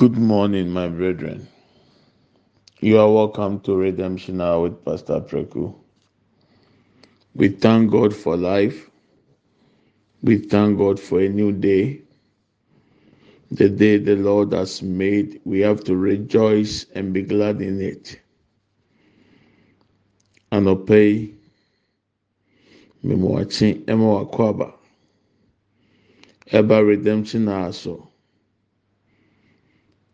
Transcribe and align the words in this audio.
Good 0.00 0.16
morning, 0.16 0.70
my 0.70 0.88
brethren. 0.88 1.46
You 2.80 2.98
are 3.00 3.12
welcome 3.12 3.60
to 3.60 3.76
Redemption 3.76 4.40
Hour 4.40 4.62
with 4.62 4.82
Pastor 4.82 5.20
Preku. 5.20 5.74
We 7.34 7.50
thank 7.50 7.90
God 7.90 8.16
for 8.16 8.34
life. 8.34 8.88
We 10.22 10.38
thank 10.38 10.78
God 10.78 10.98
for 10.98 11.20
a 11.20 11.28
new 11.28 11.52
day. 11.52 12.00
The 13.50 13.68
day 13.68 13.98
the 13.98 14.16
Lord 14.16 14.54
has 14.54 14.82
made, 14.82 15.38
we 15.44 15.60
have 15.60 15.84
to 15.84 15.94
rejoice 15.94 16.86
and 16.94 17.12
be 17.12 17.20
glad 17.20 17.60
in 17.60 17.82
it. 17.82 18.18
Anɔpɛ 20.50 20.98
yi, 21.12 21.34
mmemmɔakye 23.04 23.84
ɛma 23.84 24.06
wakɔ 24.16 24.48
aba. 24.48 24.74
Ɛba 26.52 26.86
Redemption 26.88 27.50
Hour 27.50 27.72
so. 27.74 28.09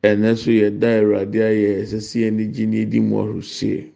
Ɛnɛ 0.08 0.28
nso 0.34 0.50
yɛda 0.60 0.88
Awurade 1.00 1.38
ayɛ 1.50 1.68
ɛsɛ 1.82 1.98
sɛ 2.08 2.16
yɛn 2.24 2.38
gye 2.54 2.66
ne 2.66 2.84
di 2.86 3.00
mu 3.00 3.16
ahorosie. 3.22 3.92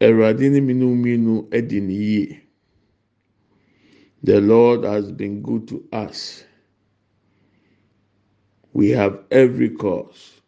Awurade 0.00 0.50
ne 0.52 0.60
mmienu 0.60 0.86
mmienu 0.96 1.34
adi 1.56 1.80
ne 1.80 1.94
yie. 1.94 2.40
The 4.24 4.40
Lord 4.40 4.84
has 4.84 5.12
been 5.12 5.42
good 5.42 5.68
to 5.68 5.84
us. 5.92 6.44
We 8.74 8.90
have 8.90 9.20
every 9.30 9.70
cause 9.70 10.40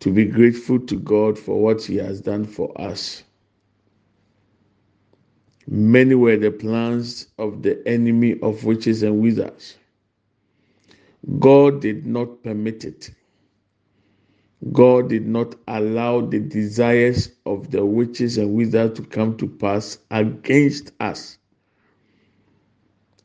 to 0.00 0.12
be 0.12 0.26
grateful 0.26 0.80
to 0.80 0.96
God 0.98 1.38
for 1.38 1.60
what 1.62 1.82
He 1.84 1.96
has 1.96 2.20
done 2.22 2.44
for 2.46 2.70
us. 2.80 3.24
Many 5.68 6.14
were 6.16 6.38
the 6.38 6.52
plans 6.52 7.28
of 7.38 7.62
the 7.62 7.82
enemy 7.88 8.38
of 8.42 8.64
witches 8.64 9.02
and 9.02 9.20
wizards. 9.20 9.76
God 11.38 11.80
did 11.82 12.06
not 12.06 12.42
permit 12.42 12.84
it. 12.84 13.10
God 14.72 15.08
did 15.08 15.26
not 15.26 15.54
allow 15.68 16.20
the 16.20 16.38
desires 16.40 17.30
of 17.46 17.70
the 17.70 17.84
witches 17.84 18.38
and 18.38 18.54
wizards 18.54 18.98
to 19.00 19.06
come 19.06 19.36
to 19.38 19.48
pass 19.48 19.98
against 20.10 20.92
us. 21.00 21.38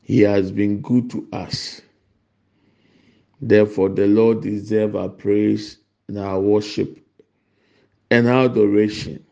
He 0.02 0.20
has 0.22 0.52
been 0.52 0.80
good 0.82 1.10
to 1.10 1.28
us. 1.32 1.82
Therefore, 3.40 3.90
the 3.90 4.06
Lord 4.06 4.42
deserves 4.42 4.94
our 4.94 5.08
praise 5.08 5.78
and 6.08 6.18
our 6.18 6.40
worship 6.40 6.98
and 8.10 8.28
our 8.28 8.46
adoration. 8.46 9.24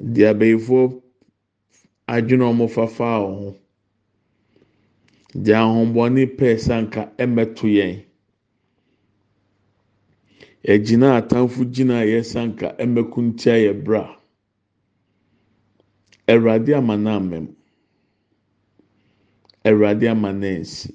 The 0.00 0.22
abɛɛfoɔ 0.22 1.02
adwene 2.08 2.42
a 2.42 3.54
deɛ 5.44 5.54
ahombɔne 5.64 6.22
pɛɛ 6.36 6.58
sanka 6.66 7.12
ɛmɛto 7.22 7.66
yɛn, 7.76 7.94
ɛgyina 10.72 11.08
atamfo 11.18 11.64
gyina 11.74 12.04
yɛ 12.04 12.22
sanka 12.24 12.74
ɛmɛkuntia 12.78 13.54
yɛ 13.64 13.72
bra. 13.84 14.16
Awurade 16.28 16.74
ama 16.74 16.96
no 16.96 17.10
amam. 17.20 17.54
Awurade 19.64 20.08
ama 20.10 20.28
ansi. 20.32 20.92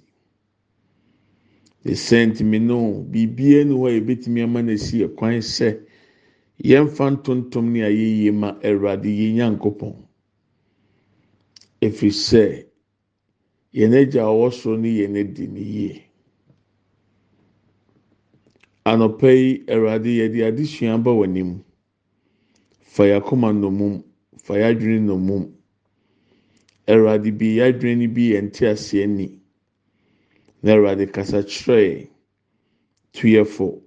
Esɛntimi 1.86 2.60
no 2.62 3.04
biribiara 3.10 3.66
ni 3.66 3.74
hɔ 3.74 3.88
a 3.88 4.00
yɛbɛtumi 4.00 4.44
ama 4.44 4.62
no 4.62 4.74
asi 4.74 5.00
ɛkwan 5.08 5.38
sɛ 5.42 5.80
yɛmfa 6.64 7.06
ntontom 7.16 7.72
ne 7.72 7.80
ayɛyie 7.82 8.32
ma 8.34 8.52
Awurade 8.62 9.06
yɛn 9.10 9.36
Nyankopɔn. 9.36 9.96
Ɛfiri 11.82 12.12
sɛ 12.12 12.66
yɛn 13.74 13.94
agya 13.94 14.24
ɔwɔ 14.34 14.52
soro 14.52 14.78
ne 14.78 14.90
yɛn 14.90 15.16
adi 15.18 15.48
ne 15.48 15.60
yie. 15.62 16.04
Anɔpa 18.86 19.30
yi 19.32 19.64
Awurade 19.68 20.10
yɛde 20.20 20.40
adesua 20.48 20.94
aba 20.96 21.12
w'anim. 21.12 21.64
Fa 22.82 23.04
yɛakoma 23.04 23.50
nnomum, 23.54 24.04
fa 24.44 24.54
yɛadwene 24.56 25.00
nnomum. 25.06 25.52
Awurade 26.88 27.32
bi 27.38 27.56
yɛadwene 27.58 28.08
no 28.08 28.14
bi 28.14 28.22
yɛ 28.34 28.42
nteaseɛ 28.50 29.08
ni. 29.08 29.40
Na 30.64 30.74
Awurade 30.76 31.12
kasa 31.14 31.44
kyerɛ 31.44 31.78
yɛn. 31.88 32.08
Tu 33.14 33.28
yɛ 33.28 33.46
fo. 33.48 33.82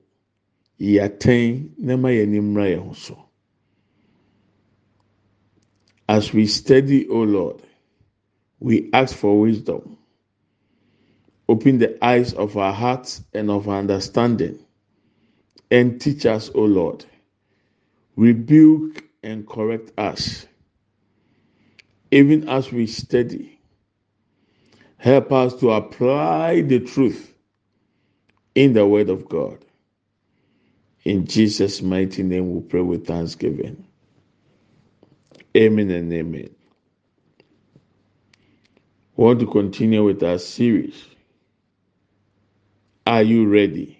Yɛatɛn 0.80 1.70
na 1.78 1.96
ma 1.96 2.08
yɛn 2.10 2.28
ani 2.28 2.40
mmra 2.40 2.66
yɛn 2.70 2.86
ho 2.86 2.92
so. 2.94 3.18
As 6.08 6.32
we 6.32 6.46
study, 6.46 7.08
O 7.08 7.22
Lord, 7.22 7.62
we 8.64 8.88
ask 8.94 9.14
for 9.14 9.38
wisdom. 9.38 9.98
Open 11.50 11.78
the 11.78 12.02
eyes 12.02 12.32
of 12.32 12.56
our 12.56 12.72
hearts 12.72 13.22
and 13.34 13.50
of 13.50 13.68
our 13.68 13.78
understanding 13.78 14.58
and 15.70 16.00
teach 16.00 16.24
us, 16.24 16.50
O 16.54 16.62
Lord. 16.62 17.04
Rebuke 18.16 19.04
and 19.22 19.46
correct 19.46 19.92
us. 19.98 20.46
Even 22.10 22.48
as 22.48 22.72
we 22.72 22.86
study, 22.86 23.58
help 24.96 25.30
us 25.30 25.54
to 25.56 25.72
apply 25.72 26.62
the 26.62 26.80
truth 26.80 27.34
in 28.54 28.72
the 28.72 28.86
Word 28.86 29.10
of 29.10 29.28
God. 29.28 29.58
In 31.04 31.26
Jesus' 31.26 31.82
mighty 31.82 32.22
name, 32.22 32.54
we 32.54 32.62
pray 32.62 32.80
with 32.80 33.06
thanksgiving. 33.06 33.84
Amen 35.54 35.90
and 35.90 36.10
amen. 36.10 36.48
We 39.16 39.24
want 39.24 39.40
to 39.40 39.46
continue 39.46 40.04
with 40.04 40.22
our 40.24 40.38
series. 40.38 41.04
Are 43.06 43.22
you 43.22 43.48
ready? 43.48 43.98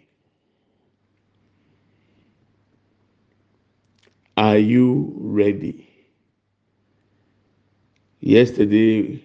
Are 4.37 4.59
you 4.59 5.15
ready? 5.19 5.89
Yesterday, 8.21 9.23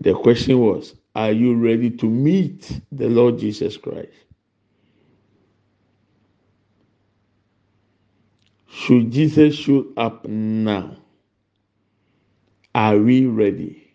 the 0.00 0.14
question 0.14 0.60
was 0.60 0.94
Are 1.14 1.32
you 1.32 1.56
ready 1.56 1.90
to 1.92 2.06
meet 2.06 2.80
the 2.92 3.08
Lord 3.08 3.38
Jesus 3.38 3.76
Christ? 3.76 4.12
Should 8.70 9.12
Jesus 9.12 9.54
show 9.56 9.86
up 9.96 10.26
now? 10.26 10.96
Are 12.74 12.98
we 12.98 13.26
ready? 13.26 13.85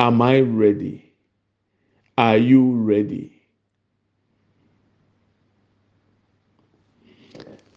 Am 0.00 0.22
I 0.22 0.40
ready? 0.40 1.12
Are 2.18 2.38
you 2.38 2.72
ready? 2.72 3.42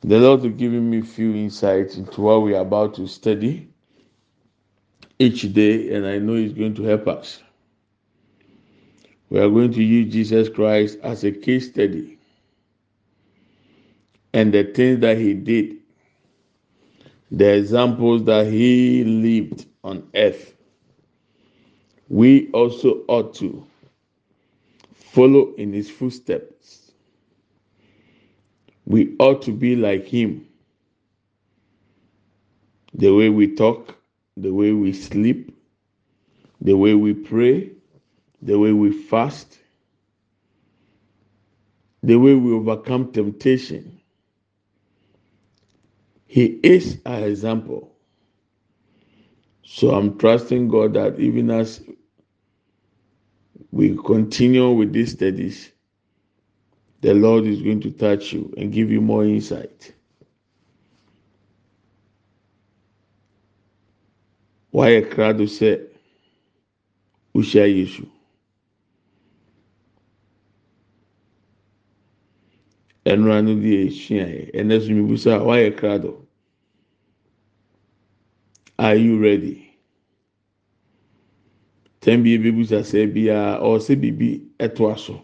The 0.02 0.20
Lord 0.20 0.46
is 0.46 0.54
giving 0.54 0.90
me 0.90 1.02
few 1.02 1.36
insights 1.36 1.98
into 1.98 2.22
what 2.22 2.44
we 2.44 2.56
are 2.56 2.62
about 2.62 2.96
to 2.96 3.08
study 3.08 3.70
each 5.20 5.54
day, 5.54 5.96
and 5.96 6.06
I 6.08 6.20
know 6.20 6.36
He's 6.36 6.54
going 6.54 6.76
to 6.76 6.84
help 6.84 7.08
us. 7.08 7.42
We 9.30 9.40
are 9.40 9.50
going 9.50 9.74
to 9.74 9.84
use 9.84 10.14
Jesus 10.14 10.50
Christ 10.50 11.00
as 11.04 11.24
a 11.26 11.32
case 11.32 11.70
study 11.70 12.20
and 14.34 14.54
the 14.54 14.64
things 14.66 15.02
that 15.02 15.18
He 15.18 15.34
did, 15.34 15.78
the 17.32 17.56
examples 17.56 18.26
that 18.26 18.48
He 18.48 19.04
lived 19.04 19.66
on 19.84 20.10
earth. 20.16 20.53
We 22.14 22.52
also 22.52 23.02
ought 23.08 23.34
to 23.38 23.66
follow 24.94 25.56
in 25.56 25.74
His 25.74 25.90
footsteps. 25.90 26.92
We 28.86 29.16
ought 29.18 29.42
to 29.42 29.52
be 29.52 29.76
like 29.76 30.06
Him. 30.06 30.48
The 32.94 33.10
way 33.10 33.30
we 33.30 33.56
talk, 33.56 33.98
the 34.38 34.54
way 34.54 34.74
we 34.74 34.94
sleep, 34.94 35.58
the 36.62 36.78
way 36.78 36.94
we 36.94 37.16
pray, 37.16 37.72
the 38.44 38.60
way 38.60 38.74
we 38.74 38.92
fast, 38.92 39.58
the 42.04 42.18
way 42.18 42.36
we 42.36 42.54
overcome 42.54 43.12
temptation. 43.12 44.00
He 46.28 46.60
is 46.62 47.00
our 47.08 47.26
example. 47.26 47.92
So 49.64 49.96
I'm 49.96 50.16
trusting 50.20 50.68
God 50.68 50.94
that 50.94 51.20
even 51.20 51.50
as 51.50 51.82
we 53.74 53.98
continue 54.06 54.70
with 54.70 54.94
these 54.94 55.14
studies, 55.14 55.72
the 57.02 57.12
Lord 57.16 57.46
is 57.46 57.60
going 57.64 57.82
to 57.82 57.92
touch 57.92 58.32
you 58.32 58.54
and 58.56 58.72
give 58.72 58.92
you 58.92 59.02
more 59.02 59.26
insight. 59.26 59.92
Why 64.70 64.90
a 64.90 65.02
krado 65.02 65.48
sɛ 65.48 65.88
wohyia 67.36 67.66
Yesu? 67.68 68.08
Ɛnura 73.08 73.44
no 73.44 73.56
deɛ 73.56 73.88
esua 73.88 74.28
yɛ, 74.30 74.52
ɛnɛ 74.54 74.82
so 74.86 74.90
mi 74.92 75.02
busa 75.02 75.42
wayɛ 75.42 75.76
krado. 75.80 76.18
Are 78.78 78.96
you 78.96 79.20
ready? 79.20 79.63
Tɛn 82.04 82.22
bi 82.24 82.34
ebebusa 82.36 82.84
sɛ 82.84 83.08
biara 83.14 83.62
ɔsɛ 83.64 83.96
biribi 83.96 84.30
ɛto 84.60 84.92
aso. 84.92 85.16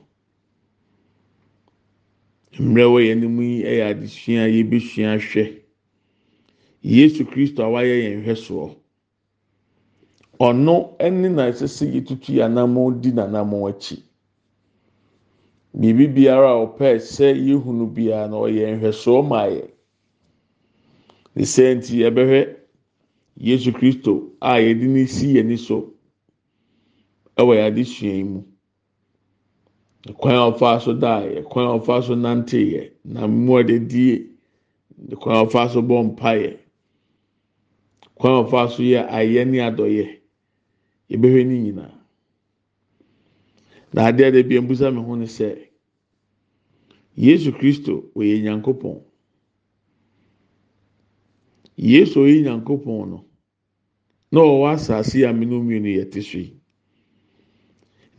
Mmerɛ 2.59 2.85
wɔ 2.93 2.99
yɛn 3.07 3.17
anim 3.17 3.41
yi 3.41 3.63
yɛ 3.63 3.83
adesua 3.91 4.43
a 4.43 4.47
yɛbɛsua 4.47 5.07
ahwɛ 5.15 5.43
yesu 6.81 7.25
kristo 7.25 7.63
a 7.63 7.67
wayɛ 7.69 7.95
yɛn 8.03 8.23
hwɛ 8.23 8.35
soɔ 8.35 8.75
ɔno 10.39 10.95
ɛne 10.99 11.27
na 11.35 11.51
ɛsɛ 11.51 11.67
sɛ 11.67 11.85
yɛtutu 11.93 12.31
yɛn 12.39 12.47
anamɔ 12.47 13.01
di 13.01 13.11
n'anamɔ 13.11 13.69
akyi 13.69 13.97
biribi 15.75 16.07
biara 16.15 16.49
a 16.55 16.63
ɔpɛ 16.65 16.99
sɛ 16.99 17.35
yɛhunu 17.35 17.93
biara 17.93 18.27
na 18.29 18.37
ɔyɛ 18.37 18.79
nhwɛsoɔ 18.79 19.27
ma 19.27 19.43
yɛ 19.47 19.67
ne 21.35 21.43
sɛ 21.43 21.75
yɛbɛhwɛ 21.75 22.55
yesu 23.35 23.71
kristo 23.73 24.31
a 24.41 24.59
yɛde 24.63 24.87
ne 24.87 25.05
si 25.05 25.33
yɛn 25.35 25.45
ni 25.47 25.57
so. 25.57 25.93
Ɛwɔ 27.39 27.51
yɛn 27.57 27.67
adesua 27.71 28.13
yi 28.17 28.23
mu. 28.23 28.41
Kwan 30.17 30.35
a 30.35 30.51
ɔfa 30.51 30.81
so 30.81 30.93
daa 30.93 31.21
yɛ 31.21 31.43
kwan 31.49 31.65
a 31.67 31.79
ɔfa 31.79 32.03
so 32.03 32.15
nante 32.15 32.59
yɛ 32.73 32.91
na 33.03 33.27
mu 33.27 33.57
a 33.57 33.63
ɔde 33.63 33.87
die 33.87 34.29
kwan 35.19 35.35
a 35.37 35.45
ɔfa 35.45 35.69
so 35.73 35.81
bɔ 35.81 36.03
mpa 36.15 36.31
yɛ 36.43 36.57
kwan 38.15 38.33
a 38.33 38.43
ɔfa 38.43 38.69
so 38.71 38.81
yɛ 38.83 39.07
ayɛ 39.09 39.45
ne 39.47 39.57
adɔyɛ 39.59 40.07
yɛbɛhwɛ 41.09 41.45
ne 41.47 41.59
nyinaa. 41.59 41.93
Na 43.93 44.07
adeɛ 44.11 44.31
de 44.31 44.43
bi 44.43 44.55
mbusa 44.59 44.91
mi 44.93 45.01
ho 45.01 45.15
ne 45.15 45.25
sɛ 45.25 45.57
yesu 47.15 47.51
kristo 47.51 48.11
ɔyɛ 48.15 48.41
nyankopɔn 48.43 49.01
yesu 51.77 52.19
ɔyɛ 52.19 52.41
nyankopɔn 52.43 53.09
no 53.09 53.25
na 54.31 54.39
ɔwɔ 54.41 54.73
asase 54.73 55.23
a 55.27 55.33
mmienu 55.33 55.61
mmienu 55.63 55.89
yɛ 55.97 56.11
te 56.11 56.21
so 56.21 56.37
yi 56.37 56.58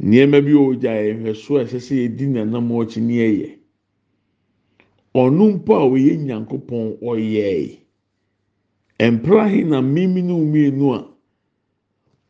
nneɛma 0.02 0.38
bi 0.46 0.52
wɔ 0.54 0.80
gya 0.80 0.92
yɛ 1.04 1.12
nhwɛso 1.18 1.50
a 1.60 1.64
ɛsɛ 1.64 1.78
sɛ 1.86 1.94
yɛdi 2.02 2.26
nanam 2.34 2.68
ɔkyi 2.72 3.00
ne 3.02 3.14
yɛyɛ 3.22 3.48
ɔno 5.14 5.44
mpo 5.54 5.72
a 5.74 5.84
ɔyɛ 5.90 6.12
nyankopɔn 6.26 6.98
ɔyɛɛ. 7.02 7.78
Mperahe 9.00 9.64
na 9.64 9.80
mmienu 9.82 10.36
mmienu 10.38 10.94
a 10.94 11.00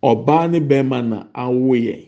ɔbaa 0.02 0.50
ne 0.50 0.60
bɛrima 0.60 1.02
na 1.08 1.28
awo 1.34 1.74
yɛn. 1.74 2.06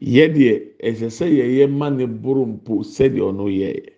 yɛdeɛ 0.00 0.54
ɛsɛ 0.88 1.08
sɛ 1.10 1.26
yɛyɛ 1.38 1.66
ma 1.70 1.88
ne 1.90 2.06
boro 2.06 2.46
mpo 2.46 2.82
sɛdeɛ 2.82 3.20
ɔno 3.30 3.46
yɛɛ. 3.48 3.92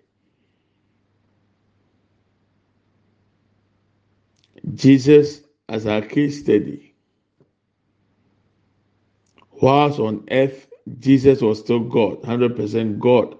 Jesus 4.75 5.43
as 5.69 5.85
our 5.85 6.01
case 6.01 6.39
study 6.41 6.94
whilst 9.61 9.99
on 9.99 10.25
earth 10.31 10.67
jesus 10.99 11.41
was 11.41 11.59
still 11.59 11.79
god 11.81 12.21
100% 12.23 12.99
god 12.99 13.35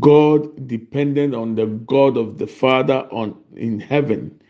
god 0.00 0.68
dependent 0.68 1.34
on 1.34 1.54
the 1.54 1.66
god 1.66 2.16
of 2.16 2.38
the 2.38 2.46
father 2.46 3.06
on 3.12 3.36
in 3.56 3.80
heaven 3.80 4.40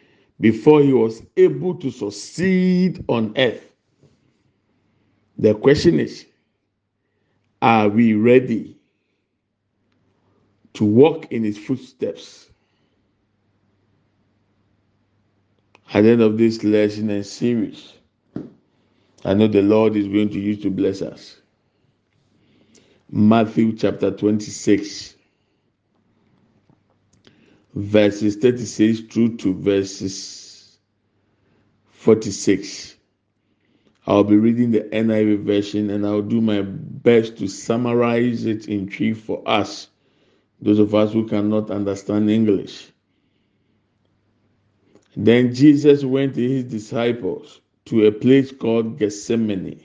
before 0.40 0.82
he 0.82 0.92
was 0.92 1.22
able 1.36 1.74
to 1.74 1.90
succeed 1.90 3.04
on 3.08 3.32
earth 3.36 3.66
The 5.38 5.54
question 5.54 6.00
is 6.00 6.26
Are 7.62 7.88
we 7.88 8.14
ready 8.14 8.78
to 10.74 10.84
walk 10.84 11.32
in 11.32 11.44
his 11.44 11.58
footsteps? 11.58 12.50
At 15.94 16.02
the 16.02 16.10
end 16.10 16.22
of 16.22 16.38
this 16.38 16.64
lesson 16.64 17.10
and 17.10 17.26
series, 17.26 17.94
I 19.24 19.34
know 19.34 19.48
the 19.48 19.62
Lord 19.62 19.96
is 19.96 20.06
going 20.08 20.30
to 20.30 20.40
use 20.40 20.62
to 20.62 20.70
bless 20.70 21.02
us. 21.02 21.40
Matthew 23.10 23.76
chapter 23.76 24.10
26, 24.10 25.16
verses 27.74 28.36
36 28.36 29.12
through 29.12 29.36
to 29.38 29.54
verses 29.54 30.78
46. 31.90 32.96
I'll 34.06 34.24
be 34.24 34.36
reading 34.36 34.70
the 34.70 34.80
NIV 34.80 35.44
version 35.44 35.90
and 35.90 36.06
I'll 36.06 36.22
do 36.22 36.40
my 36.40 36.62
best 36.62 37.36
to 37.38 37.48
summarize 37.48 38.46
it 38.46 38.68
in 38.68 38.88
three 38.90 39.12
for 39.12 39.42
us, 39.46 39.88
those 40.60 40.78
of 40.78 40.94
us 40.94 41.12
who 41.12 41.26
cannot 41.28 41.70
understand 41.70 42.30
English. 42.30 42.90
Then 45.16 45.52
Jesus 45.54 46.04
went 46.04 46.34
to 46.36 46.48
his 46.48 46.64
disciples 46.64 47.60
to 47.86 48.06
a 48.06 48.12
place 48.12 48.52
called 48.52 48.98
Gethsemane. 48.98 49.80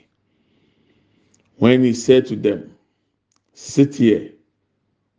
When 1.56 1.82
he 1.84 1.94
said 1.94 2.26
to 2.26 2.36
them, 2.36 2.76
Sit 3.54 3.96
here 3.96 4.32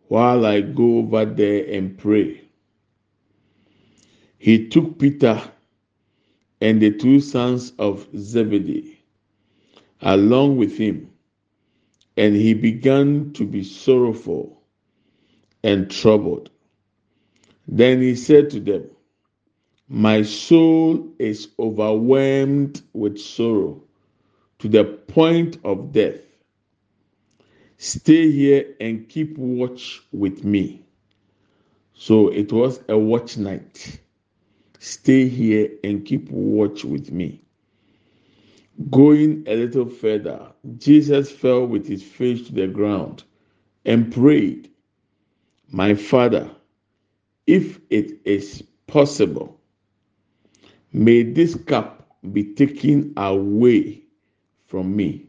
while 0.07 0.45
I 0.45 0.61
go 0.61 0.99
over 0.99 1.25
there 1.25 1.65
and 1.71 1.97
pray. 1.97 2.41
He 4.37 4.67
took 4.69 4.99
Peter 4.99 5.41
and 6.61 6.81
the 6.81 6.91
two 6.91 7.19
sons 7.19 7.73
of 7.79 8.07
Zebedee 8.15 8.97
along 10.01 10.57
with 10.57 10.77
him, 10.77 11.09
and 12.15 12.35
he 12.35 12.53
began 12.53 13.33
to 13.33 13.45
be 13.45 13.63
sorrowful 13.63 14.61
and 15.63 15.89
troubled. 15.89 16.49
Then 17.67 18.01
he 18.01 18.15
said 18.15 18.49
to 18.51 18.59
them, 18.59 18.89
My 19.89 20.21
soul 20.21 21.13
is 21.17 21.47
overwhelmed 21.57 22.81
with 22.93 23.17
sorrow 23.17 23.81
to 24.59 24.67
the 24.67 24.83
point 24.83 25.59
of 25.63 25.93
death. 25.93 26.19
Stay 27.77 28.29
here 28.29 28.75
and 28.81 29.07
keep 29.07 29.37
watch 29.37 30.01
with 30.11 30.43
me. 30.43 30.83
So 31.93 32.27
it 32.27 32.51
was 32.51 32.81
a 32.89 32.97
watch 32.97 33.37
night. 33.37 34.01
Stay 34.79 35.29
here 35.29 35.71
and 35.83 36.05
keep 36.05 36.29
watch 36.29 36.83
with 36.83 37.11
me. 37.11 37.41
Going 38.91 39.43
a 39.47 39.55
little 39.55 39.89
further, 39.89 40.51
Jesus 40.77 41.31
fell 41.31 41.65
with 41.65 41.87
his 41.87 42.03
face 42.03 42.45
to 42.47 42.53
the 42.53 42.67
ground 42.67 43.23
and 43.85 44.11
prayed, 44.11 44.69
My 45.71 45.95
Father, 45.95 46.51
if 47.47 47.79
it 47.89 48.19
is 48.25 48.63
possible, 48.87 49.56
may 50.97 51.23
this 51.23 51.55
cup 51.55 52.17
be 52.31 52.53
taken 52.55 53.13
away 53.17 54.01
from 54.65 54.95
me. 54.95 55.27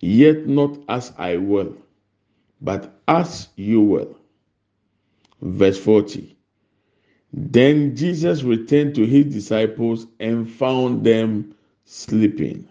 Yet 0.00 0.46
not 0.46 0.78
as 0.88 1.12
I 1.18 1.36
will, 1.36 1.76
but 2.60 2.98
as 3.08 3.48
you 3.56 3.80
will. 3.80 4.16
Verse 5.42 5.78
40. 5.78 6.36
Then 7.32 7.94
Jesus 7.94 8.42
returned 8.42 8.94
to 8.94 9.04
his 9.04 9.26
disciples 9.26 10.06
and 10.20 10.50
found 10.50 11.04
them 11.04 11.54
sleeping. 11.84 12.66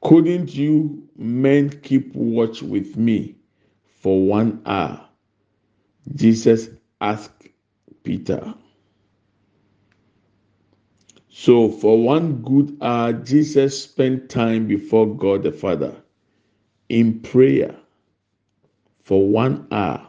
Couldn't 0.00 0.54
you 0.54 1.06
men 1.16 1.68
keep 1.82 2.14
watch 2.14 2.62
with 2.62 2.96
me 2.96 3.36
for 4.00 4.24
one 4.24 4.62
hour? 4.64 5.04
Jesus 6.14 6.70
asked 7.00 7.48
Peter. 8.04 8.54
So, 11.40 11.70
for 11.70 12.02
one 12.02 12.42
good 12.42 12.76
hour, 12.82 13.12
Jesus 13.12 13.84
spent 13.84 14.28
time 14.28 14.66
before 14.66 15.06
God 15.06 15.44
the 15.44 15.52
Father 15.52 15.94
in 16.88 17.20
prayer 17.20 17.76
for 19.04 19.24
one 19.28 19.68
hour. 19.70 20.04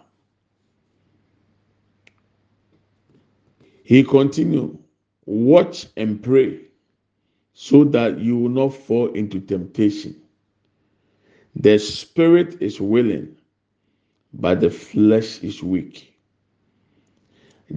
He 3.83 4.03
continued, 4.03 4.79
Watch 5.27 5.85
and 5.95 6.21
pray 6.21 6.61
so 7.53 7.83
that 7.83 8.17
you 8.17 8.35
will 8.35 8.49
not 8.49 8.73
fall 8.73 9.11
into 9.13 9.39
temptation. 9.39 10.19
The 11.55 11.77
spirit 11.77 12.59
is 12.59 12.81
willing, 12.81 13.37
but 14.33 14.61
the 14.61 14.71
flesh 14.71 15.43
is 15.43 15.61
weak. 15.61 16.11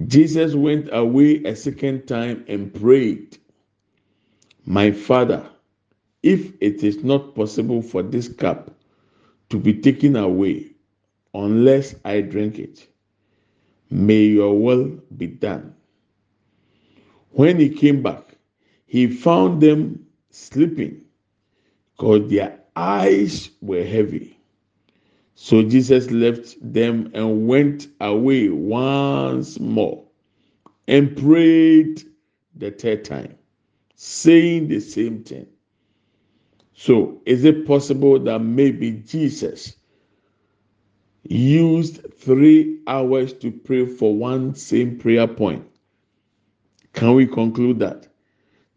Jesus 0.07 0.55
went 0.55 0.89
away 0.91 1.43
a 1.43 1.55
second 1.55 2.07
time 2.07 2.45
and 2.47 2.73
prayed, 2.73 3.37
My 4.65 4.91
Father, 4.91 5.45
if 6.23 6.53
it 6.61 6.83
is 6.83 7.03
not 7.03 7.35
possible 7.35 7.81
for 7.81 8.01
this 8.01 8.29
cup 8.29 8.71
to 9.49 9.59
be 9.59 9.73
taken 9.73 10.15
away 10.15 10.71
unless 11.33 11.95
I 12.05 12.21
drink 12.21 12.59
it, 12.59 12.87
may 13.89 14.23
your 14.23 14.57
will 14.59 14.99
be 15.17 15.27
done. 15.27 15.75
When 17.31 17.59
he 17.59 17.69
came 17.69 18.01
back, 18.01 18.37
he 18.85 19.07
found 19.07 19.61
them 19.61 20.05
sleeping 20.29 21.03
because 21.97 22.29
their 22.29 22.59
eyes 22.75 23.49
were 23.61 23.83
heavy. 23.83 24.37
So 25.35 25.63
Jesus 25.63 26.11
left 26.11 26.55
them 26.61 27.11
and 27.13 27.47
went 27.47 27.87
away 27.99 28.49
once 28.49 29.59
more 29.59 30.05
and 30.87 31.17
prayed 31.17 32.03
the 32.55 32.71
third 32.71 33.03
time, 33.03 33.35
saying 34.03 34.67
the 34.67 34.81
same 34.81 35.23
thing. 35.23 35.47
So, 36.73 37.21
is 37.25 37.45
it 37.45 37.65
possible 37.65 38.19
that 38.19 38.39
maybe 38.39 38.91
Jesus 38.91 39.77
used 41.23 42.05
three 42.13 42.81
hours 42.85 43.31
to 43.35 43.49
pray 43.49 43.85
for 43.85 44.13
one 44.13 44.55
same 44.55 44.99
prayer 44.99 45.25
point? 45.25 45.65
Can 46.91 47.13
we 47.13 47.25
conclude 47.25 47.79
that? 47.79 48.09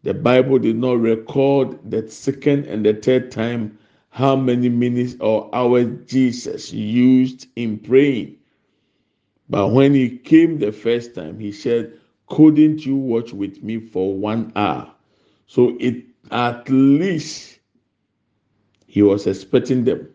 The 0.03 0.13
Bible 0.13 0.59
did 0.59 0.77
not 0.77 1.01
record 1.01 1.77
the 1.91 2.09
second 2.09 2.65
and 2.67 2.85
the 2.85 2.93
third 2.93 3.29
time 3.29 3.77
how 4.09 4.37
many 4.37 4.69
minutes 4.69 5.17
or 5.19 5.53
hours 5.53 5.87
Jesus 6.05 6.71
used 6.71 7.47
in 7.57 7.79
praying. 7.79 8.37
But 9.49 9.73
when 9.73 9.93
he 9.93 10.17
came 10.17 10.59
the 10.59 10.71
first 10.71 11.15
time, 11.15 11.37
he 11.37 11.51
said, 11.51 11.99
Couldn't 12.27 12.85
you 12.85 12.95
watch 12.95 13.33
with 13.33 13.61
me 13.61 13.81
for 13.81 14.17
one 14.17 14.53
hour? 14.55 14.93
So 15.47 15.77
it 15.79 16.05
at 16.31 16.69
least 16.69 17.59
he 18.87 19.01
was 19.01 19.27
expecting 19.27 19.85
them 19.85 20.09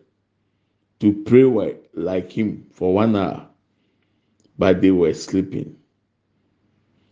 to 0.99 1.13
pray 1.25 1.77
like 1.95 2.31
him 2.31 2.67
for 2.71 2.93
one 2.93 3.15
hour, 3.15 3.47
but 4.57 4.81
they 4.81 4.91
were 4.91 5.13
sleeping. 5.13 5.75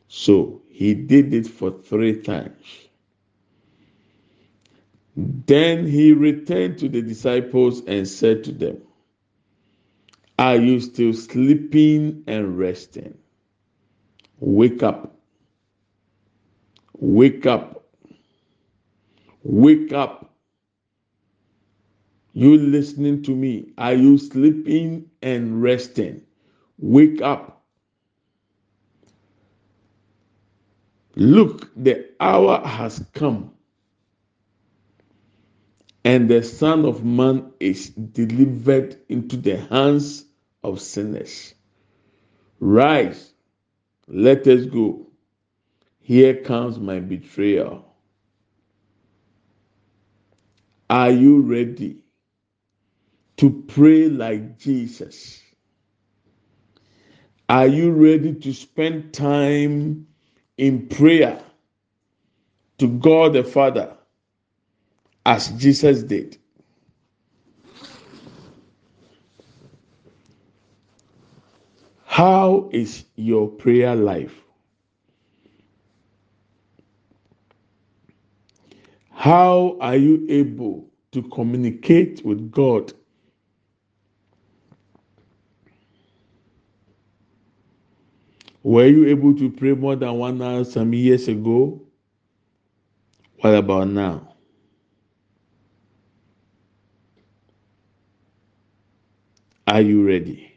So 0.08 0.62
he 0.70 0.94
did 0.94 1.34
it 1.34 1.48
for 1.48 1.72
three 1.72 2.22
times. 2.22 2.66
Then 5.16 5.88
he 5.88 6.14
returned 6.14 6.78
to 6.80 6.90
the 6.90 7.02
disciples 7.02 7.82
and 7.86 8.08
said 8.08 8.44
to 8.46 8.52
them, 8.54 8.82
Are 10.40 10.58
you 10.58 10.80
still 10.80 11.14
sleeping 11.14 12.24
and 12.28 12.58
resting? 12.58 13.18
Wake 14.40 14.84
up. 14.84 15.16
Wake 17.00 17.46
up. 17.46 17.81
Wake 19.44 19.94
up. 19.94 20.34
You 22.34 22.58
listening 22.58 23.24
to 23.24 23.36
me? 23.36 23.74
Are 23.78 23.94
you 23.94 24.18
sleeping 24.18 25.10
and 25.22 25.62
resting? 25.62 26.24
Wake 26.80 27.22
up. 27.22 27.64
Look, 31.16 31.72
the 31.76 32.10
hour 32.20 32.66
has 32.66 33.06
come 33.14 33.52
and 36.04 36.30
the 36.30 36.44
Son 36.44 36.86
of 36.86 37.04
Man 37.06 37.52
is 37.60 37.90
delivered 37.90 38.98
into 39.10 39.38
the 39.38 39.58
hands 39.58 40.26
of 40.64 40.82
sinners. 40.82 41.54
Rise, 42.60 43.34
let 44.08 44.48
us 44.48 44.66
go. 44.66 45.08
Here 46.00 46.36
comes 46.36 46.80
my 46.80 47.00
betrayal. 47.00 47.91
Are 50.92 51.12
you 51.12 51.42
ready 51.42 51.98
to 53.38 53.64
pray 53.68 54.10
like 54.10 54.60
Jesus? 54.60 55.42
Are 57.50 57.68
you 57.68 57.92
ready 57.92 58.36
to 58.36 58.54
spend 58.54 59.14
time 59.14 60.08
in 60.58 60.88
prayer 60.88 61.42
to 62.80 62.88
God 62.88 63.34
the 63.34 63.44
Father? 63.44 63.98
as 65.26 65.50
Jesus 65.50 66.04
did. 66.04 66.38
How 72.06 72.70
is 72.74 73.06
your 73.16 73.48
prayer 73.48 73.96
life? 73.96 74.41
How 79.22 79.78
are 79.80 79.98
you 79.98 80.26
able 80.30 80.90
to 81.12 81.22
communicate 81.22 82.26
with 82.26 82.50
God? 82.50 82.92
Were 88.64 88.88
you 88.88 89.06
able 89.06 89.36
to 89.36 89.52
pray 89.52 89.74
more 89.74 89.96
than 89.96 90.16
one 90.16 90.42
hour 90.42 90.64
some 90.64 90.92
years 90.96 91.28
ago? 91.28 91.80
What 93.42 93.54
about 93.54 93.90
now? 93.90 94.34
Are 99.68 99.82
you 99.82 100.04
ready? 100.04 100.52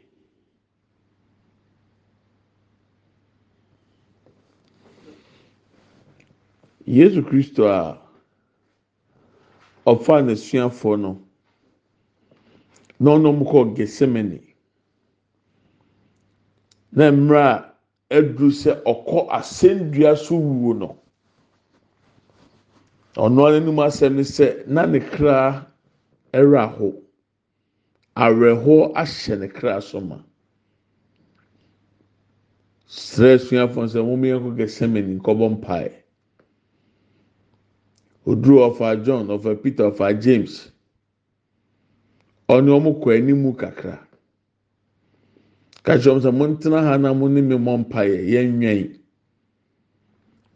Yesu 6.87 7.21
Kristo 7.21 7.65
a 7.65 7.69
ah, 7.71 8.04
ɔfa 9.85 10.21
n'asuafoɔ 10.25 10.99
no 10.99 11.21
na 12.99 13.11
ɔnom 13.11 13.45
kɔ 13.45 13.75
Gethsemane 13.75 14.41
na 16.91 17.11
mmerɛ 17.11 17.41
a 17.43 17.73
aduru 18.17 18.51
sɛ 18.51 18.81
ɔkɔ 18.83 19.27
asɛnnua 19.29 20.17
so 20.17 20.35
wuo 20.35 20.73
no 20.73 20.97
ɔno 23.15 23.47
anim 23.47 23.75
asɛm 23.79 24.15
ne 24.15 24.21
sɛ 24.23 24.67
na 24.67 24.85
ne 24.85 24.99
kra 24.99 25.67
ɛrɛ 26.33 26.57
aho. 26.63 27.05
awerɛhoɔ 28.15 28.93
ahyɛ 28.95 29.39
ne 29.39 29.47
kra 29.47 29.81
so 29.81 29.99
ma. 29.99 30.17
Srɛ 32.87 33.37
suafo 33.39 33.81
sɛ 33.87 33.99
wɔn 33.99 34.23
yɛn 34.23 34.39
kɔ 34.43 34.49
gɛsɛmɛni 34.57 35.19
nkɔbɔ 35.19 35.45
mpae 35.55 35.91
oduro 38.25 38.69
ɔfa 38.69 39.03
john 39.05 39.27
ɔfa 39.27 39.61
peter 39.61 39.85
ɔfa 39.91 40.21
james. 40.21 40.71
Ɔne 42.49 42.69
wɔn 42.71 43.01
kɔ 43.01 43.17
anim 43.17 43.53
kakra. 43.55 43.99
Kakyɛ 45.83 46.11
wɔn 46.13 46.21
sɛ 46.21 46.31
ntena 46.31 46.83
ha 46.83 46.97
na 46.97 47.13
mo 47.13 47.27
ne 47.27 47.41
mi 47.41 47.55
mɔ 47.55 47.77
mpae 47.85 48.25
yɛn 48.31 48.59
nwɛn 48.59 48.99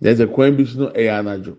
yɛsɛ 0.01 0.31
kwan 0.33 0.55
bi 0.57 0.65
so 0.65 0.79
no 0.79 0.87
anadwo. 0.91 1.57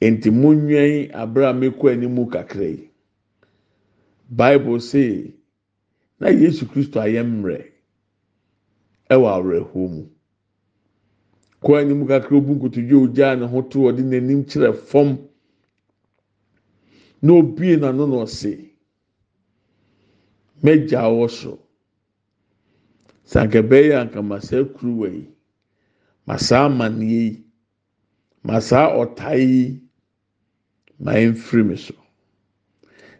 Nti 0.00 0.30
mo 0.32 0.52
nwɛn 0.54 1.10
abere 1.14 1.48
a 1.50 1.52
mi 1.54 1.68
kɔ 1.70 1.92
anim 1.92 2.16
kakra 2.30 2.64
yi. 2.68 2.90
bible 4.28 4.80
say 4.80 5.34
na 6.20 6.28
yesu 6.28 6.66
kristo 6.66 7.00
ayɛ 7.00 7.22
mmerɛ 7.22 7.58
ɛwɔ 9.10 9.26
awerɛhoɔ 9.36 9.88
mu. 9.90 10.02
kɔɔ 11.62 11.76
anim 11.80 12.06
kakra 12.08 12.36
obu 12.36 12.52
nkotodwe 12.54 12.96
ogyaa 13.04 13.34
ne 13.38 13.46
ho 13.46 13.62
to 13.62 13.78
ɔde 13.88 14.02
n'anim 14.02 14.44
kyerɛ 14.48 14.72
fam 14.74 15.18
na 17.22 17.32
obie 17.32 17.76
n'ano 17.76 18.06
na 18.06 18.16
ɔse 18.24 18.52
mɛgya 20.62 21.00
wɔ 21.16 21.28
so 21.30 21.58
sanka 23.24 23.60
bɛyɛ 23.62 24.00
anka 24.00 24.22
ma 24.22 24.38
kuruwa 24.74 25.08
yi 25.08 25.28
masaa 26.26 26.66
amanneɛ 26.66 27.08
yi 27.10 27.44
ma 28.42 28.58
saa 28.60 28.92
ɔtae 29.00 29.40
yi 29.40 29.80
ma 30.98 31.12
ɛmfiri 31.12 31.64
me 31.66 31.76
so 31.76 31.94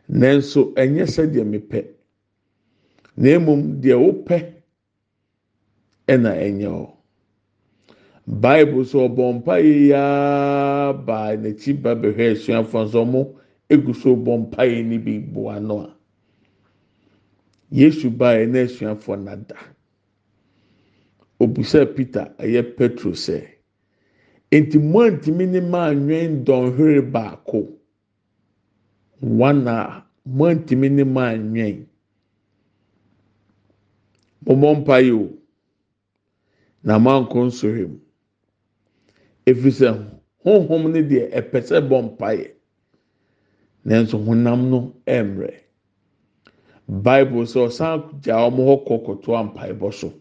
nanso 0.09 0.73
ɛnyɛ 0.75 1.05
sɛdeɛ 1.07 1.45
mepɛ 1.45 1.81
na 3.17 3.39
mmom 3.39 3.81
deɛ 3.81 3.97
wopɛ 3.97 4.37
ɛna 6.09 6.31
ɛnyɛ 6.37 6.69
hɔ 6.69 6.96
bible 8.27 8.85
so 8.85 9.09
ɔbɔ 9.09 9.33
mpa 9.39 9.59
yi 9.63 9.89
yaa 9.91 10.93
baa 10.93 11.37
n'akyi 11.37 11.73
ba 11.83 11.95
bɛhwɛ 11.95 12.33
asuafo 12.35 12.79
nso 12.85 13.05
ɔmo 13.05 13.35
egu 13.71 13.95
so 13.95 14.17
bɔ 14.17 14.39
mpa 14.43 14.65
yi 14.67 14.83
ni 14.83 14.99
bi 14.99 15.19
bu 15.19 15.49
ano 15.49 15.81
a 15.87 15.95
yesu 17.71 18.11
baa 18.11 18.35
yɛ 18.35 18.49
na 18.51 18.59
asuafo 18.67 19.17
nada 19.17 19.57
obusa 21.41 21.87
peter 21.95 22.35
ɛyɛ 22.39 22.77
petro 22.77 23.13
sɛ 23.13 23.47
nti 24.51 24.79
mo 24.79 25.01
antumi 25.07 25.47
ne 25.49 25.61
maa 25.61 25.93
nwɛn 25.95 26.45
dɔnhwere 26.45 27.03
baako. 27.13 27.77
one 29.21 29.67
a 29.69 30.05
mantumi 30.29 30.91
ne 30.91 31.05
maa 31.05 31.35
nwɛn 31.37 31.87
mɔmɔ 34.47 34.69
mpa 34.81 34.99
yi 35.05 35.11
o 35.13 35.31
na 36.83 36.99
manko 36.99 37.39
nsɔhwɛ 37.47 37.87
mu. 37.89 37.99
Efiri 39.47 39.71
sɛ 39.79 39.89
honhom 40.45 40.93
ne 40.93 41.01
deɛ 41.03 41.31
ɛpɛ 41.39 41.59
sɛ 41.69 41.77
bɔ 41.89 41.97
mpa 42.07 42.29
yɛ 42.39 42.49
nanso 43.85 44.17
honam 44.27 44.71
no 44.71 44.79
ɛmrɛ 45.07 45.51
bible 46.89 47.45
sɛ 47.47 47.59
ɔsan 47.67 48.21
gya 48.23 48.37
wɔn 48.51 48.67
hɔ 48.67 48.75
kɔ 48.87 49.45
mpaebɔ 49.47 49.93
so. 49.93 50.13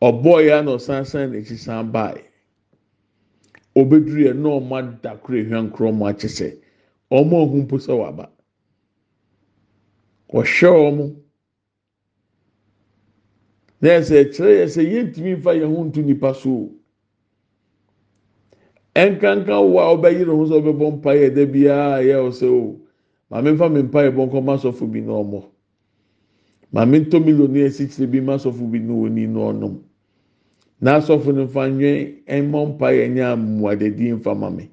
Ɔbɔɔ 0.00 0.46
ya 0.46 0.62
na 0.62 0.72
ɔsan 0.76 1.04
san 1.06 1.30
n'akyi 1.32 1.56
san 1.58 1.90
baa 1.90 2.14
obeduru 3.74 4.20
yɛ 4.26 4.32
na 4.36 4.48
ɔmo 4.48 4.74
adakoro 4.78 5.38
ehwɛ 5.42 5.58
nkorɔ 5.70 5.92
mo 5.94 6.06
akyɛ 6.06 6.28
sɛ. 6.28 6.48
wɔn 7.10 7.32
a 7.32 7.36
ohun 7.36 7.66
po 7.66 7.76
sɛ 7.78 7.92
waba. 7.98 8.30
Wɔhwɛ 10.32 10.70
wɔn 10.70 11.16
na 13.80 13.88
ɛsɛ 13.98 14.14
ɛkyerɛ 14.24 14.52
yɛ 14.60 14.66
sɛ 14.68 14.82
yɛntumi 14.92 15.36
nfa 15.38 15.52
yɛn 15.58 15.74
ho 15.76 15.84
nto 15.84 16.00
nipa 16.02 16.34
so 16.34 16.70
ɛnkanka 19.02 19.54
wo 19.70 19.78
a 19.80 19.94
ɔbɛyi 19.94 20.26
ne 20.26 20.32
ho 20.38 20.44
sɛ 20.50 20.54
ɔbɛbɔ 20.60 20.86
mpa 20.96 21.10
yɛ 21.20 21.28
dɛ 21.36 21.42
biara 21.52 22.02
yɛ 22.02 22.16
ɔsɛ 22.28 22.46
o. 22.50 22.76
Maame 23.30 23.50
nfa 23.52 23.68
mi 23.68 23.82
mpa 23.82 24.00
yɛ 24.04 24.10
bɔ 24.16 24.22
nkɔmɔ 24.26 24.52
asɔfo 24.56 24.84
bi 24.92 25.00
na 25.00 25.12
ɔmɔ 25.12 25.40
maame 26.72 26.96
ntɔ 27.00 27.16
milioni 27.24 27.60
esi 27.66 27.84
kyerɛ 27.86 28.10
bi 28.10 28.20
ma 28.20 28.34
asɔfo 28.36 28.64
bi 28.72 28.78
na 28.78 28.92
oni 28.94 29.26
na 29.26 29.40
ɔnom 29.40 29.74
na 30.80 30.96
asɔfo 30.98 31.34
no 31.34 31.44
nfa 31.44 31.68
nwɛn 31.68 32.24
ɛmɔ 32.26 32.58
mpa 32.68 32.86
yɛ 32.96 33.04
nyɛ 33.14 33.24
amuadadi 33.34 34.12
nfa 34.16 34.34
maame 34.34 34.70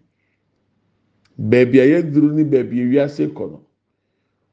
beebi 1.38 1.80
a 1.80 1.86
yɛduru 1.86 2.32
ne 2.34 2.44
beebi 2.44 2.80
ewiase 2.80 3.28
kɔ 3.28 3.52
no 3.52 3.60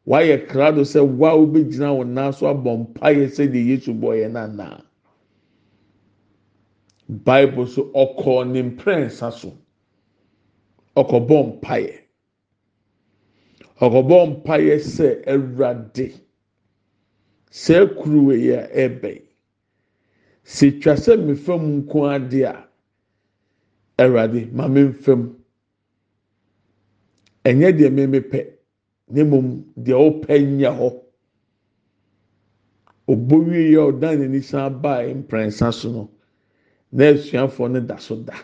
wayɛ 0.07 0.47
krado 0.49 0.83
sɛ 0.83 1.01
wa 1.01 1.31
a 1.31 1.37
wobɛgyina 1.39 1.95
wɔn 1.95 2.09
nan 2.09 2.33
so 2.33 2.47
abɔ 2.47 2.71
mpa 2.83 3.07
yɛ 3.15 3.27
sɛdeɛ 3.31 3.67
yesu 3.69 3.95
bɔ 3.95 4.19
yɛ 4.19 4.31
nanaa 4.33 4.83
bible 7.09 7.67
so 7.69 7.83
ɔkɔɔ 7.95 8.51
ne 8.51 8.63
mprɛnsa 8.63 9.33
so 9.33 9.53
ɔkɔbɔ 11.01 11.37
mpaeɛ. 11.49 11.95
Ɔkɔbɔ 13.85 14.17
mpaeɛ 14.31 14.77
sɛ 14.95 15.09
ɛwurade 15.33 16.07
sɛ 17.51 17.77
kuruwa 17.97 18.35
yi 18.37 18.51
a 18.53 18.63
ɛbɛn. 18.89 19.23
Sɛ 20.45 20.81
twa 20.81 20.95
sɛ 20.97 21.17
mefa 21.27 21.57
mu 21.59 21.83
nko 21.83 21.99
ade 22.15 22.43
a 22.45 22.69
ɛwurade 23.99 24.53
ma 24.53 24.69
me 24.69 24.83
nfa 24.91 25.17
mu. 25.17 25.29
Ɛnyɛ 27.45 27.69
deɛ 27.79 27.91
mmemme 27.91 28.21
pɛ 28.31 28.41
ne 29.11 29.23
mmom 29.25 29.65
deɛ 29.77 29.95
ɔpɛ 30.09 30.35
nyɛ 30.59 30.71
hɔ. 30.79 30.89
Obowie 33.09 33.71
yi 33.71 33.75
a 33.77 33.91
ɔdan 33.93 34.19
n'ani 34.21 34.43
san 34.43 34.81
baa 34.81 35.03
mprɛnsa 35.03 35.73
so 35.75 35.91
no 35.91 36.11
na 36.93 37.05
asuafoɔ 37.13 37.71
no 37.73 37.81
da 37.81 37.97
so 37.97 38.17
da. 38.17 38.35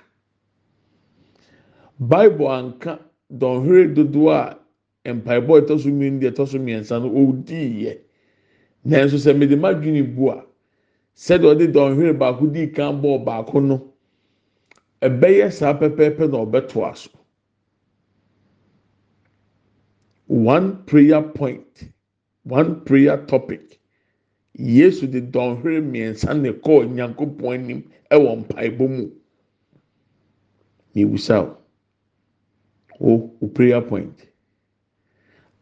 Bible 1.99 2.47
anka 2.49 2.99
dɔnhwere 3.33 3.95
dodoɔ 3.95 4.59
a 5.05 5.13
mpaebɔ 5.15 5.61
ɛtɔ 5.61 5.79
so 5.81 5.89
mmienu 5.91 6.21
deɛ 6.21 6.31
ɛtɔ 6.33 6.47
so 6.49 6.59
mmiɛnsa 6.59 7.03
no 7.03 7.09
ɔdii 7.11 7.83
yɛ 7.83 7.99
nanso 8.85 9.17
sɛ 9.19 9.37
mede 9.37 9.57
ma 9.59 9.73
dwene 9.73 10.03
bu 10.15 10.31
a 10.31 10.45
sɛdeɛ 11.17 11.55
ɔde 11.55 11.73
dɔnhwere 11.73 12.19
baako 12.19 12.47
dii 12.47 12.69
kan 12.73 13.01
bɔɔ 13.03 13.25
baako 13.25 13.61
no. 13.61 13.93
Ɛbɛyɛ 15.03 15.53
saa 15.53 15.75
pɛpɛɛpɛ 15.79 16.31
na 16.31 16.39
ɔbɛtoa 16.45 16.97
so 16.97 17.11
one 20.27 20.85
prayer 20.85 21.23
point 21.23 21.89
one 22.45 22.81
prayer 22.85 23.17
topic. 23.27 23.79
Yesu 24.59 25.07
de 25.07 25.21
dɔnhwere 25.21 25.81
mmiɛnsa 25.83 26.41
na 26.41 26.51
ɛkɔɔ 26.51 26.95
nyankopɔn 26.95 27.55
anim 27.55 27.83
ɛwɔ 28.11 28.45
mpaebɔ 28.45 28.89
mu 28.89 29.11
mibusa 30.95 31.57
o 33.01 33.11
o 33.15 33.37
o 33.43 33.49
prayer 33.49 33.83
point. 33.83 34.17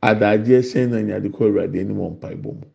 Adagyeɛ 0.03 0.62
sɛn 0.62 0.90
na 0.90 1.01
nyade 1.03 1.29
kɔ 1.31 1.44
awurade 1.46 1.81
anim 1.81 1.96
wɔ 1.99 2.11
mpaebɔ 2.18 2.55
mu 2.55 2.66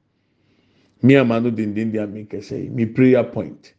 mi 1.03 1.15
ama 1.15 1.39
no 1.41 1.51
dendenden 1.51 2.03
a 2.03 2.07
mi 2.07 2.23
nkɛsɛ 2.25 2.63
yi 2.63 2.69
mi 2.69 2.85
prayer 2.85 3.23
point. 3.23 3.73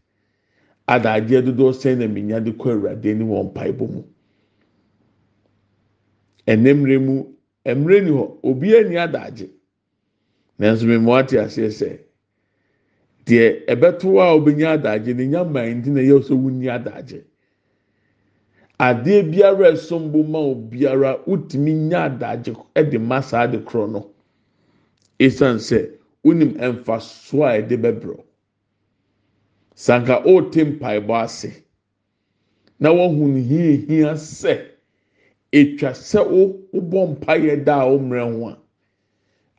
Adagyeɛ 0.88 1.42
dodoɔ 1.46 1.72
sɛn 1.74 1.98
na 1.98 2.06
mi 2.08 2.22
nyade 2.22 2.52
kɔ 2.56 2.72
awurade 2.74 3.06
anim 3.10 3.28
wɔ 3.28 3.52
mpaebɔ 3.52 3.88
mu 3.92 4.02
ɛnɛmmerɛ 6.46 6.98
mu 7.04 7.24
mmerɛ 7.66 8.04
ni 8.04 8.10
hɔ 8.10 8.40
obiara 8.42 8.88
ni 8.88 8.96
adagye. 8.96 9.50
Nanso 10.58 10.84
mi 10.86 10.98
mu 10.98 11.12
ate 11.14 11.36
aseɛ 11.38 11.70
sɛ 11.70 11.98
deɛ 13.26 13.66
ɛbɛto 13.66 14.18
a 14.20 14.34
obenya 14.36 14.72
adagye 14.78 15.14
ne 15.16 15.26
nya 15.26 15.44
mman 15.44 15.82
nti 15.82 15.90
na 15.90 16.00
ɛyɛ 16.00 16.22
sɛ 16.22 16.34
wunni 16.36 16.66
adagye. 16.68 17.24
Adeɛ 18.88 19.22
biara 19.30 19.70
ɛsom 19.72 20.10
bo 20.12 20.22
ma 20.24 20.38
obiara 20.38 21.10
wotumi 21.26 21.72
nya 21.72 22.04
adagye 22.08 22.52
ɛde 22.74 22.98
ma 23.00 23.20
saa 23.22 23.46
de 23.46 23.58
korɔ 23.58 23.90
no. 23.92 24.10
Esan 25.20 25.56
sɛ 25.58 25.88
wonim 26.24 26.52
mfasoɔ 26.58 27.44
a 27.46 27.62
ɛde 27.62 27.76
bɛbrɛ 27.82 28.16
sanka 29.74 30.22
ɔɔte 30.26 30.64
mpaebɔ 30.78 31.14
ase 31.22 31.62
na 32.80 32.90
wɔhu 32.90 33.28
ne 33.34 33.40
hiahia 33.42 34.14
sɛ 34.16 34.60
etwa 35.52 35.90
sɛ 35.94 36.20
wo 36.28 36.58
wobɔ 36.74 37.16
mpaeɛ 37.18 37.64
da 37.64 37.82
a 37.82 37.86
wɔmmerɛ 37.86 38.34
ho 38.34 38.48
a 38.48 38.58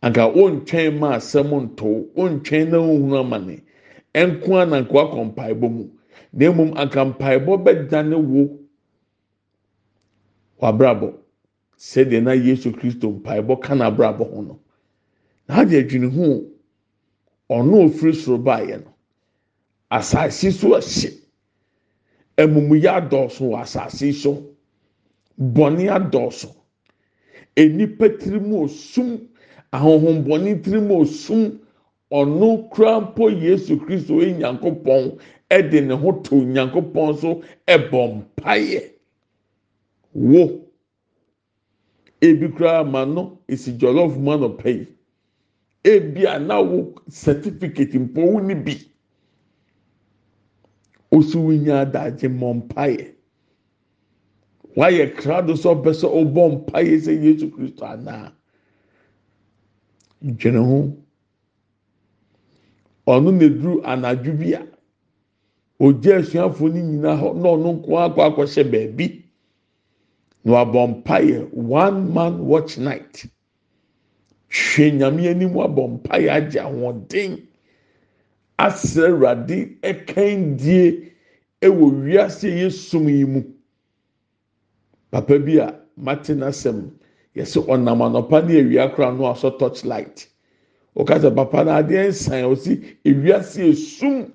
anka 0.02 0.24
wɔntwɛn 0.36 1.00
ma 1.00 1.16
asɛm 1.16 1.50
nto 1.64 2.12
wɔntwɛn 2.16 2.70
na 2.70 2.78
wɔhunu 2.78 3.16
amane 3.24 3.62
ɛnko 4.14 4.50
ananko 4.62 4.96
akɔ 5.00 5.24
mpaebɔ 5.34 5.70
mu. 5.72 5.90
Na 6.34 6.52
mmom 6.52 6.74
anka 6.76 7.06
mpaebɔ 7.06 7.64
bɛdane 7.64 8.16
wo 8.20 8.60
wabrabɔ. 10.64 11.14
Sɛdeɛ 11.78 12.24
na 12.24 12.34
yesu 12.34 12.72
kristo 12.72 13.10
mpaebɔ 13.12 13.60
ka 13.62 13.74
n'abrabɔ 13.76 14.24
ho 14.32 14.42
no. 14.42 14.60
N'ade 15.50 15.76
adwene 15.76 16.08
ho 16.16 16.46
ɔno 17.50 17.86
ofiri 17.86 18.14
soro 18.14 18.38
baeɛ 18.38 18.84
no 18.84 18.94
asase 19.92 20.52
so 20.52 20.70
ɛhye 20.70 21.12
amumuyɛ 22.38 22.90
adɔɔso 23.00 23.42
wɔ 23.52 23.62
asase 23.62 24.14
so. 24.14 24.56
Bɔnne 25.38 25.90
adɔɔso. 25.92 26.56
Enipa 27.58 28.08
tiri 28.18 28.40
mu 28.40 28.64
osum 28.64 29.28
ahohombɔne 29.74 30.64
tiri 30.64 30.80
mu 30.80 31.02
osum 31.04 31.60
ɔno 32.12 32.70
kura 32.70 33.02
mpo 33.02 33.30
yesu 33.30 33.78
kristo 33.78 34.22
eyi 34.22 34.40
nyankopɔn 34.40 35.20
ɛde 35.50 35.84
ne 35.86 35.94
ho 35.94 36.12
to 36.24 36.36
nyankopɔn 36.36 37.20
so 37.20 37.42
ɛbɔ 37.68 38.24
mpaeɛ 38.38 38.93
wo. 40.14 40.60
Ebi 42.22 42.48
kura 42.50 42.80
ama 42.80 43.06
no 43.06 43.40
esi 43.48 43.72
jollof 43.78 44.16
mu 44.18 44.32
anɔpɛ 44.32 44.70
yi 44.70 44.88
ebi 45.84 46.26
a 46.26 46.40
na 46.40 46.62
wo 46.62 46.94
certificate 47.10 47.94
mpo 48.00 48.22
wo 48.22 48.40
ni 48.40 48.56
bi. 48.56 48.76
Osi 51.12 51.36
wo 51.38 51.52
nya 51.52 51.82
adagye 51.86 52.30
mɔ 52.30 52.54
mpaeɛ 52.64 53.14
wayɛ 54.76 55.16
krado 55.16 55.54
sɛ 55.54 55.70
ɔpɛ 55.76 55.92
sɛ 55.94 56.08
ɔbɔ 56.08 56.42
mpaeɛ 56.52 56.98
sɛ 57.06 57.22
yesu 57.24 57.50
kristo 57.52 57.86
anaa 57.86 58.32
dwene 60.22 60.58
ho. 60.66 60.98
Ɔno 63.08 63.32
na 63.34 63.46
eduru 63.46 63.82
anadwo 63.84 64.34
bi 64.40 64.54
a 64.54 64.66
ogya 65.80 66.20
asuafoɔ 66.20 66.72
no 66.74 66.80
nyinaa 66.80 67.20
hɔ 67.20 67.36
na 67.36 67.50
ɔno 67.50 67.74
nko 67.76 67.92
akɔ 68.00 68.22
akɔhyɛ 68.32 68.72
baabi. 68.72 69.23
Na 70.44 70.66
wabɔ 70.66 71.52
one 71.54 72.14
man 72.14 72.46
watch 72.46 72.78
night. 72.78 73.26
Hwɛ 74.50 74.92
nyame 74.98 75.30
anim 75.30 75.54
abɔ 75.54 76.00
mpaeɛ 76.02 76.30
agye 76.30 76.60
ahoɔden. 76.62 77.42
Asrɛ 78.60 79.08
awurade 79.10 79.78
ɛkan 79.82 80.58
die 80.58 81.12
ɛwɔ 81.62 82.04
wiase 82.04 82.50
yɛ 82.50 82.72
sum 82.72 83.08
yi 83.10 83.26
mu. 83.26 83.44
Papa 85.12 85.40
bi 85.40 85.58
a 85.58 85.80
mate 85.98 86.34
n'asɛm 86.36 86.92
yɛsɛ 87.36 87.66
ɔnam 87.68 88.02
anɔpa 88.02 88.46
ne 88.48 88.62
awia 88.62 88.94
kora 88.96 89.12
no 89.14 89.24
asɔ 89.24 89.58
torch 89.58 89.86
light 89.86 90.28
ɔkasa 90.96 91.34
papa 91.36 91.64
na 91.64 91.82
adeɛ 91.82 92.08
nsan 92.10 92.44
ɔsi 92.44 92.98
ewiase 93.06 93.72
esum. 93.72 94.32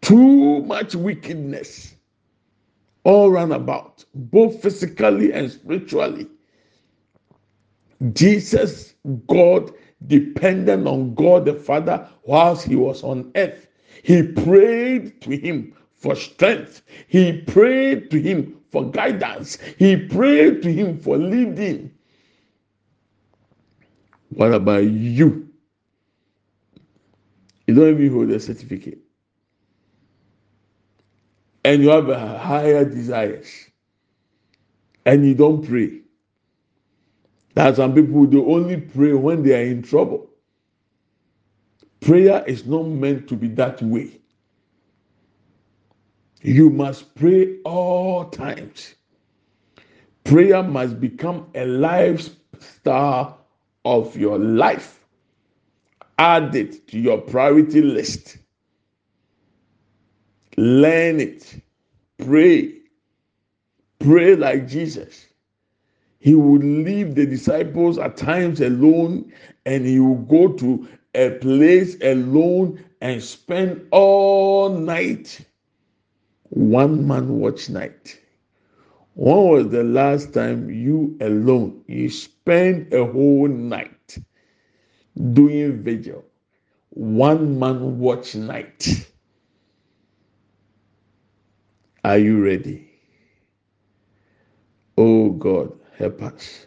Too 0.00 0.62
much 0.62 0.94
wickedness 0.94 1.94
all 3.04 3.30
round 3.30 3.52
about 3.52 4.04
both 4.14 4.62
physically 4.62 5.32
and 5.32 5.50
spiritually. 5.50 6.26
Jesus 8.12 8.94
god 9.26 9.72
dependent 10.06 10.86
on 10.86 11.14
god 11.14 11.44
the 11.44 11.54
father 11.54 12.08
whilst 12.24 12.66
he 12.66 12.76
was 12.76 13.02
on 13.02 13.30
earth. 13.36 13.68
He 14.02 14.22
prayed 14.22 15.20
to 15.22 15.36
him 15.36 15.74
for 15.94 16.14
strength. 16.14 16.82
He 17.08 17.42
prayed 17.42 18.10
to 18.10 18.20
him 18.20 18.56
for 18.70 18.90
guidance. 18.90 19.58
He 19.78 19.96
prayed 19.96 20.62
to 20.62 20.72
him 20.72 20.98
for 20.98 21.18
leading. 21.18 21.92
What 24.30 24.54
about 24.54 24.84
you? 24.84 25.48
You 27.66 27.74
don't 27.74 27.90
even 27.90 28.12
hold 28.12 28.30
a 28.30 28.40
certificate 28.40 28.98
and 31.70 31.84
you 31.84 31.90
have 31.90 32.08
higher 32.40 32.84
desires. 32.84 33.48
And 35.06 35.24
you 35.24 35.36
don't 35.36 35.64
pray. 35.64 36.00
That 37.54 37.76
some 37.76 37.94
people 37.94 38.26
they 38.26 38.38
only 38.38 38.78
pray 38.78 39.12
when 39.12 39.44
they 39.44 39.54
are 39.54 39.66
in 39.66 39.82
trouble. 39.82 40.28
Prayer 42.00 42.42
is 42.44 42.66
not 42.66 42.86
meant 42.86 43.28
to 43.28 43.36
be 43.36 43.46
that 43.50 43.80
way. 43.82 44.18
You 46.42 46.70
must 46.70 47.14
pray 47.14 47.58
all 47.64 48.24
times. 48.30 48.96
Prayer 50.24 50.64
must 50.64 51.00
become 51.00 51.46
a 51.54 51.66
lifestyle 51.66 53.46
of 53.84 54.16
your 54.16 54.40
life. 54.40 55.04
Add 56.18 56.52
it 56.56 56.88
to 56.88 56.98
your 56.98 57.18
priority 57.18 57.80
list 57.80 58.38
learn 60.56 61.20
it 61.20 61.62
pray 62.18 62.80
pray 64.00 64.34
like 64.34 64.66
Jesus. 64.66 65.26
He 66.18 66.34
would 66.34 66.64
leave 66.64 67.14
the 67.14 67.26
disciples 67.26 67.98
at 67.98 68.16
times 68.16 68.60
alone 68.60 69.32
and 69.64 69.86
he 69.86 70.00
would 70.00 70.28
go 70.28 70.48
to 70.48 70.88
a 71.14 71.30
place 71.30 71.96
alone 72.02 72.84
and 73.00 73.22
spend 73.22 73.86
all 73.90 74.70
night. 74.70 75.40
One 76.50 77.06
man 77.06 77.38
watch 77.38 77.70
night. 77.70 78.20
When 79.14 79.48
was 79.48 79.68
the 79.68 79.84
last 79.84 80.32
time 80.34 80.70
you 80.70 81.16
alone 81.20 81.84
you 81.86 82.08
spend 82.10 82.92
a 82.92 83.04
whole 83.04 83.48
night 83.48 84.18
doing 85.32 85.82
vigil? 85.82 86.24
One 86.90 87.58
man 87.58 87.98
watch 87.98 88.34
night. 88.34 89.09
Are 92.04 92.18
you 92.18 92.42
ready? 92.44 92.88
Oh 94.98 95.30
God, 95.30 95.72
help 95.98 96.22
us. 96.22 96.66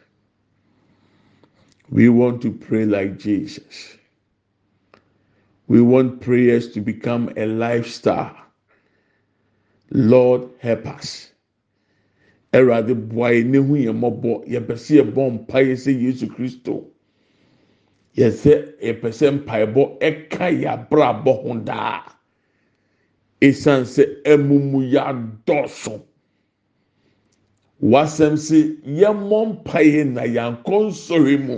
We 1.89 2.09
want 2.09 2.41
to 2.43 2.51
pray 2.51 2.85
like 2.85 3.19
Jesus. 3.19 3.97
We 5.67 5.81
want 5.81 6.21
prayers 6.21 6.71
to 6.73 6.81
become 6.81 7.31
a 7.37 7.45
lifestyle. 7.47 8.35
Lord, 9.91 10.49
help 10.59 10.87
us. 10.87 11.31
Boae 12.53 13.43
ne 13.43 13.59
ho 21.25 21.59
daa. 21.65 22.12
Esan 23.47 23.83
sɛ 23.93 24.03
ɛmumu 24.23 24.79
yɛ 24.93 25.01
adɔso. 25.11 26.01
Wasɛm 27.81 28.35
sɛ 28.37 28.59
yɛmmɔ 28.99 29.39
mpaeɛ 29.51 30.05
na 30.13 30.21
yɛankɔ 30.23 30.75
nsɔre 30.87 31.35
mu. 31.45 31.57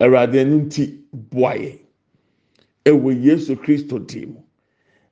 Awurade 0.00 0.38
ɛno 0.44 0.56
nti 0.66 0.84
boae. 1.12 1.80
Ɛwɔ 2.86 3.22
Yesu 3.24 3.56
Kristo 3.56 3.98
dim. 3.98 4.38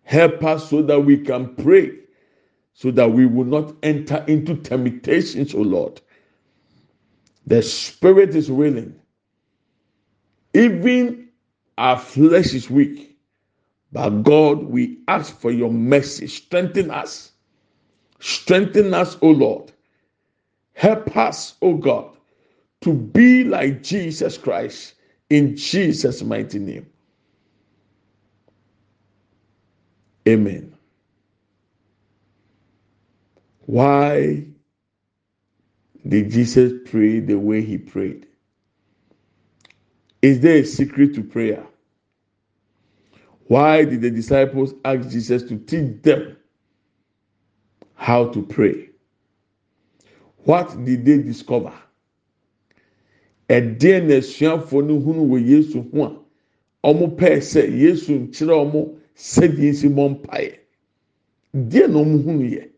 Help 0.05 0.45
us 0.45 0.71
so 0.71 0.83
that 0.83 1.01
we 1.05 1.19
can 1.19 1.55
pray 1.57 1.91
so 2.73 2.93
that 2.93 3.11
we 3.13 3.27
will 3.27 3.45
not 3.45 3.75
enter 3.83 4.25
into 4.29 4.55
temptations, 4.55 5.53
O 5.53 5.63
Lord. 5.63 6.01
The 7.49 7.61
spirit 7.61 8.37
is 8.37 8.51
willing. 8.53 8.95
Even 10.55 11.29
our 11.77 11.99
flesh 11.99 12.55
is 12.55 12.71
weak. 12.71 13.08
But 13.93 14.23
God, 14.23 14.65
we 14.65 14.99
ask 15.09 15.39
for 15.39 15.51
your 15.51 15.73
mercy. 15.73 16.27
Strengthen 16.27 16.91
us. 16.91 17.33
Strengthen 18.21 18.95
us, 18.95 19.17
O 19.23 19.31
Lord. 19.31 19.73
Help 20.75 21.17
us, 21.17 21.55
O 21.63 21.75
God, 21.75 22.17
to 22.83 22.93
be 22.95 23.45
like 23.45 23.83
Jesus 23.83 24.39
Christ 24.39 24.95
in 25.31 25.57
Jesus' 25.57 26.23
mighty 26.23 26.59
name. 26.59 26.87
Amen. 30.29 30.75
Why 33.67 34.45
did 36.07 36.31
Jesus 36.31 36.73
pray 36.87 37.21
the 37.21 37.39
way 37.39 37.63
he 37.63 37.79
prayed? 37.79 38.27
Is 40.23 40.41
there 40.41 40.59
a 40.59 40.65
secret 40.65 41.15
to 41.15 41.23
prayer? 41.23 41.65
Why 43.49 43.85
did 43.85 44.03
the 44.03 44.11
disciples 44.11 44.75
ask 44.85 45.09
Jesus 45.09 45.43
to 45.45 45.57
teach 45.59 46.03
them 46.03 46.37
how 47.95 48.29
to 48.29 48.43
pray? 48.43 48.91
What 50.45 50.85
did 50.85 51.05
they 51.05 51.19
discover? 51.19 51.73
ɛdeɛ 53.49 54.07
na 54.07 54.15
asuafoɔ 54.21 54.87
no 54.87 55.01
hunu 55.01 55.27
wɔ 55.27 55.39
yesu 55.49 55.81
ho 55.93 56.25
a 56.85 56.93
wɔn 56.93 57.17
pɛɛ 57.17 57.39
sɛ 57.41 57.63
yesu 57.81 58.13
nkyerɛ 58.21 58.73
wɔn 58.73 58.99
sɛdeɛ 59.17 59.71
nsi 59.73 59.89
mɔ 59.89 60.05
mpaeɛ 60.21 60.59
deɛ 61.55 61.89
na 61.89 61.99
wɔn 61.99 62.25
hunu 62.25 62.45
yɛ. 62.45 62.69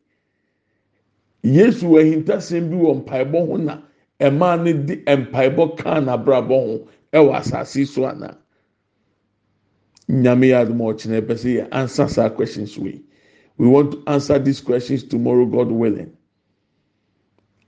yesu 1.43 1.87
wɔ 1.87 1.99
ahintasɛm 2.03 2.71
bi 2.71 2.77
wɔ 2.77 3.05
mpaebɔ 3.05 3.47
ho 3.49 3.57
na 3.57 3.83
mmaa 4.21 4.57
no 4.63 4.73
de 4.87 4.97
mpaebɔ 5.05 5.77
kaa 5.77 6.01
n'abrabɔ 6.01 6.55
ho 6.67 6.89
wɔ 7.13 7.35
asase 7.35 7.85
so 7.85 8.05
ana 8.07 8.39
nyame 10.11 10.53
adum 10.53 10.79
ɔkyerɛ 10.81 11.27
pɛ 11.27 11.35
sɛ 11.37 11.51
yɛ 11.57 11.69
answer 11.73 12.09
saa 12.09 12.29
questions 12.31 12.79
wei. 12.79 13.03
We 13.59 13.69
want 13.69 13.93
to 13.93 14.03
answer 14.07 14.39
these 14.39 14.61
questions 14.61 15.05
tomorrow 15.05 15.47
god 15.47 15.71
willing. 15.71 16.17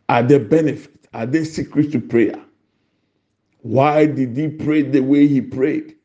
Are 0.09 0.23
there 0.23 0.41
benefits 0.41 0.89
are 1.15 1.27
there 1.27 1.45
secrets 1.45 1.93
to 1.93 2.01
prayer? 2.01 2.43
Why 3.63 4.07
did 4.07 4.37
he 4.37 4.49
pray 4.49 4.83
the 4.83 5.01
way 5.01 5.27
he 5.27 5.41
prayed? 5.41 5.97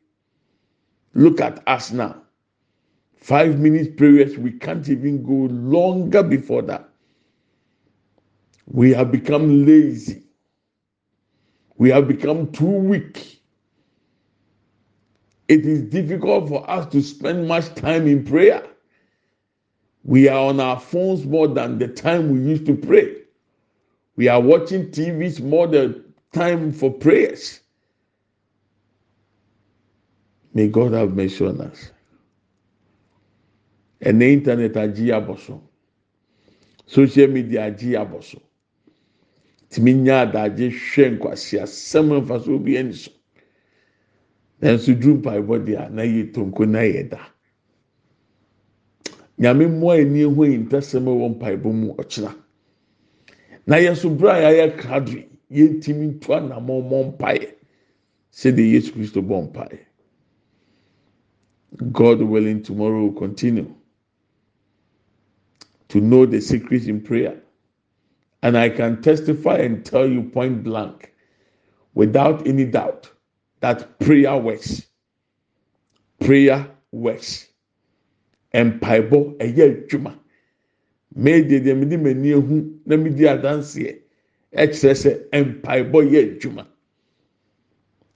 Look 1.14 1.40
at 1.40 1.62
us 1.66 1.90
now. 1.92 2.22
Five 3.16 3.58
minutes 3.58 3.88
prayers 3.96 4.38
we 4.38 4.52
can't 4.52 4.88
even 4.88 5.22
go 5.22 5.52
longer 5.52 6.22
before 6.22 6.62
that. 6.62 6.88
We 8.66 8.92
have 8.92 9.10
become 9.10 9.66
lazy. 9.66 10.24
We 11.78 11.90
have 11.90 12.06
become 12.08 12.52
too 12.52 12.66
weak. 12.66 13.37
It 15.48 15.64
is 15.64 15.80
difficult 15.82 16.48
for 16.48 16.68
us 16.70 16.86
to 16.92 17.02
spend 17.02 17.48
much 17.48 17.74
time 17.74 18.06
in 18.06 18.22
prayer. 18.24 18.62
We 20.04 20.28
are 20.28 20.38
on 20.48 20.60
our 20.60 20.78
phones 20.78 21.24
more 21.24 21.48
than 21.48 21.78
the 21.78 21.88
time 21.88 22.30
we 22.30 22.40
used 22.40 22.66
to 22.66 22.74
pray. 22.76 23.16
We 24.16 24.28
are 24.28 24.40
watching 24.40 24.90
TVs 24.90 25.40
more 25.40 25.66
than 25.66 26.04
time 26.32 26.72
for 26.72 26.90
prayers. 26.92 27.60
May 30.54 30.68
God 30.68 30.92
have 30.92 31.14
mercy 31.14 31.46
on 31.46 31.60
us. 31.60 31.90
And 34.00 34.20
the 34.20 34.32
internet 34.32 34.72
agye 34.72 35.08
abosom. 35.12 35.60
Social 36.86 37.26
media 37.28 37.70
agye 37.70 37.92
abosom. 37.96 38.40
Tìmí 39.70 39.94
nyá 39.94 40.20
adagye 40.26 40.70
hwẹ́ 40.70 41.10
nkwasi 41.18 41.58
asẹ́mu 41.60 42.14
nfa 42.22 42.44
so 42.44 42.54
obi 42.54 42.72
ẹni 42.80 42.94
so. 42.94 43.10
Nanso 44.60 44.94
duru 44.94 45.18
mpaebɔ 45.18 45.64
deɛ 45.64 45.90
na 45.90 46.02
yɛ 46.02 46.32
tonko 46.32 46.64
na 46.66 46.80
yɛ 46.80 47.08
da. 47.10 47.20
Nyame 49.38 49.66
mmoa 49.66 50.00
ani 50.00 50.20
ehu 50.22 50.44
yi 50.44 50.58
ntasɛm 50.58 51.04
wɔ 51.04 51.28
mpaebɔ 51.38 51.72
mu 51.72 51.94
ɔkyena. 51.94 52.34
Na 53.66 53.76
yɛ 53.76 53.96
so 53.96 54.10
bere 54.10 54.30
a 54.30 54.50
yɛayɛ 54.52 54.76
krado 54.78 55.12
yɛntumi 55.50 56.18
ntu 56.18 56.28
anamɔ 56.34 56.82
mɔ 56.90 57.16
mpaeɛ 57.16 57.54
sɛdeɛ 58.32 58.72
yesu 58.72 58.92
kristo 58.92 59.22
bɔ 59.22 59.52
mpaeɛ. 59.52 59.78
God 61.92 62.22
willing 62.22 62.62
tomorrow 62.62 63.04
will 63.04 63.12
continue 63.12 63.72
to 65.88 66.00
know 66.00 66.26
the 66.26 66.40
secret 66.40 66.88
in 66.88 67.00
prayer. 67.00 67.40
And 68.42 68.56
I 68.56 68.68
can 68.70 69.02
testify 69.02 69.56
and 69.58 69.84
tell 69.84 70.08
you 70.08 70.22
point 70.22 70.62
blank, 70.64 71.12
without 71.94 72.46
any 72.46 72.64
doubt, 72.64 73.10
that 73.60 73.98
prayer 73.98 74.36
works. 74.36 74.86
Prayer 76.20 76.70
works. 76.92 77.46
Mpaebɔ 78.54 79.36
ɛyɛ 79.38 79.64
adwuma. 79.86 80.18
Meedi 81.14 81.60
deɛ 81.60 81.76
mede 81.76 81.96
m'ani 82.00 82.28
ehu 82.32 82.80
na 82.86 82.96
medi 82.96 83.24
adanseɛ 83.24 83.98
ɛkyerɛ 84.52 84.94
sɛ 84.94 85.10
mpaebɔ 85.44 85.98
yɛ 86.10 86.20
adwuma. 86.38 86.66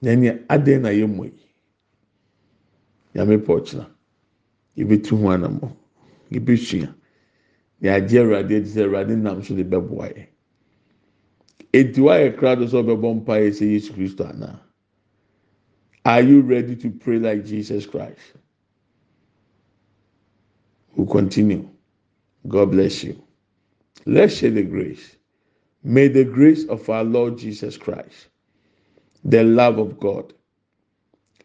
Na 0.01 0.15
nea 0.15 0.39
adan 0.49 0.83
na 0.83 0.89
yɛ 0.89 1.07
mmɔ 1.07 1.25
yi. 1.27 1.47
Nyame 3.15 3.39
pɔ 3.39 3.61
ɔkyena. 3.61 3.87
Yɛbɛtu 4.77 5.21
ho 5.21 5.29
anamɔ. 5.29 5.71
Yɛbɛsua. 6.31 6.95
yɛagye 7.83 8.21
awurade 8.21 8.57
adi 8.57 8.69
sɛ 8.69 8.85
awurade 8.85 9.17
nam 9.17 9.43
so 9.43 9.55
de 9.55 9.65
bɛboa 9.65 10.07
yɛ 10.15 10.27
eti 11.73 12.01
wayɛ 12.01 12.37
krado 12.39 12.65
sɛ 12.67 12.79
ɔbɛbɔ 12.83 13.15
mpa 13.17 13.35
yɛ 13.43 13.51
sɛ 13.51 13.65
yesu 13.73 13.93
kristo 13.93 14.25
ana 14.25 14.61
are 16.05 16.23
you 16.23 16.43
ready 16.43 16.77
to 16.77 16.91
pray 16.91 17.19
like 17.19 17.45
jesus 17.45 17.87
christ 17.87 18.21
we 20.97 21.07
continue 21.07 21.69
god 22.49 22.71
bless 22.73 23.05
you 23.05 23.23
let's 24.07 24.37
share 24.37 24.51
the 24.51 24.63
grace 24.63 25.17
may 25.85 26.09
the 26.09 26.25
grace 26.25 26.65
of 26.69 26.89
our 26.91 27.05
lord 27.05 27.39
jesus 27.39 27.77
christ 27.77 28.29
the 29.25 29.45
love 29.45 29.79
of 29.79 29.99
god 30.01 30.33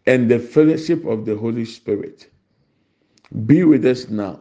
and 0.08 0.30
the 0.32 0.40
fellowship 0.40 1.06
of 1.06 1.26
the 1.26 1.36
holy 1.36 1.66
spirit 1.66 2.30
be 3.46 3.64
with 3.64 3.86
us 3.86 4.10
now 4.10 4.40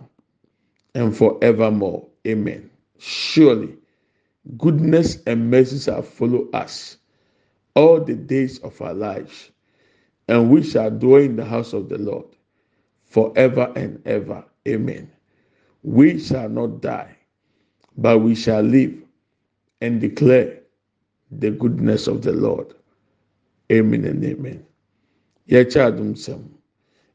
and 0.95 1.17
forevermore. 1.17 2.07
Amen. 2.27 2.71
Surely, 2.99 3.77
goodness 4.59 5.23
and 5.27 5.51
mercy 5.51 5.79
shall 5.79 6.03
follow 6.03 6.49
us 6.53 6.97
all 7.75 8.01
the 8.01 8.15
days 8.15 8.59
of 8.61 8.81
our 8.81 8.95
lives, 8.95 9.51
and 10.29 10.51
we 10.51 10.63
shall 10.63 10.91
dwell 10.91 11.23
in 11.23 11.37
the 11.37 11.45
house 11.45 11.73
of 11.73 11.89
the 11.89 11.99
Lord 11.99 12.27
forever 13.05 13.73
and 13.77 14.01
ever. 14.07 14.45
Amen. 14.67 15.11
We 15.83 16.19
shall 16.19 16.49
not 16.49 16.81
die, 16.81 17.17
but 17.97 18.19
we 18.19 18.35
shall 18.35 18.63
live 18.63 18.95
and 19.81 20.01
declare 20.01 20.61
the 21.31 21.51
goodness 21.51 22.07
of 22.09 22.23
the 22.23 22.33
Lord. 22.33 22.75
Amen 23.71 24.05
and 24.05 24.25
amen. 24.25 24.65
Yɛkyɛ 25.49 25.81
adum 25.93 26.15
sɛm. 26.15 26.43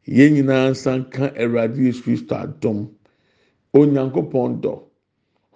Yɛn 0.08 0.34
nyinaa 0.34 0.72
nsa 0.72 0.98
nka 1.00 1.36
Awurade 1.38 1.78
Yesu 1.78 2.02
Kristo 2.04 2.36
adum. 2.36 2.90
Onyankopɔn 3.74 4.62
dɔ. 4.62 4.84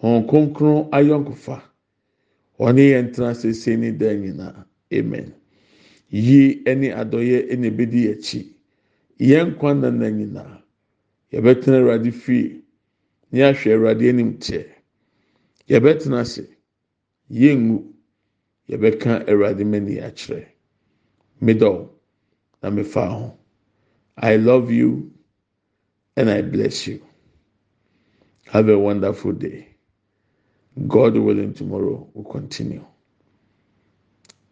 Hɔn 0.01 0.27
kronkron 0.27 0.89
ayɔnkofa. 0.91 1.61
Ɔne 2.59 2.83
yɛn 2.91 3.13
tena 3.13 3.33
sese 3.35 3.77
ne. 3.77 3.91
Amen. 4.93 5.33
Yie 6.15 6.63
ne 6.75 6.89
adɔyɛ 7.01 7.37
na 7.59 7.67
ebedi 7.67 8.01
akyi. 8.13 8.41
Yɛn 9.19 9.47
nkwa 9.51 9.71
nana 9.81 10.07
nyinaa. 10.11 10.55
Yɛbɛtena 11.33 11.77
Awurade 11.79 12.11
fie. 12.13 12.61
Ne 13.31 13.39
ahwɛ 13.43 13.69
Awurade 13.73 14.09
anim 14.09 14.37
teɛ. 14.39 14.65
Yɛbɛtena 15.69 16.19
ase. 16.21 16.43
Yɛngu. 17.31 17.77
Yɛbɛka 18.69 19.25
Awurade 19.29 19.65
mani 19.65 19.95
akyerɛ. 19.99 20.47
Middle. 21.41 21.91
na 22.65 22.71
mefa 22.71 23.07
ho. 23.07 23.37
I 24.17 24.37
love 24.37 24.71
you 24.71 25.11
and 26.17 26.29
I 26.31 26.41
bless 26.41 26.87
you. 26.87 27.01
Have 28.47 28.69
a 28.69 28.77
wonderful 28.79 29.33
day. 29.33 29.67
God 30.87 31.15
willing, 31.17 31.53
tomorrow 31.53 32.09
will 32.13 32.23
continue. 32.25 32.85